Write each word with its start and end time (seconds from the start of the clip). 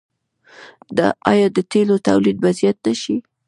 آیا 1.31 1.47
د 1.55 1.59
تیلو 1.71 1.95
تولید 2.07 2.37
به 2.43 2.49
زیات 2.57 2.77
نشي؟ 2.85 3.15